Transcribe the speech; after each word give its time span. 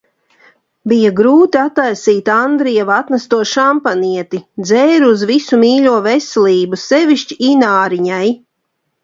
Bija 0.91 1.09
grūti 1.17 1.59
attaisīt 1.63 2.31
Andrieva 2.35 2.95
atnesto 3.03 3.41
šampanieti– 3.51 4.41
dzēru 4.71 5.11
uz 5.17 5.27
visu 5.33 5.61
mīļo 5.67 5.93
veselību, 6.09 6.83
sevišķi 6.87 7.39
Ināriņai. 7.53 8.27